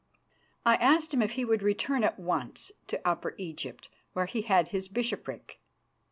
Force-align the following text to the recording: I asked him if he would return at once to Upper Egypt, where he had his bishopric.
I 0.65 0.77
asked 0.77 1.13
him 1.13 1.21
if 1.21 1.33
he 1.33 1.45
would 1.45 1.61
return 1.61 2.03
at 2.03 2.17
once 2.19 2.71
to 2.87 2.99
Upper 3.07 3.35
Egypt, 3.37 3.87
where 4.13 4.25
he 4.25 4.41
had 4.41 4.69
his 4.69 4.87
bishopric. 4.87 5.59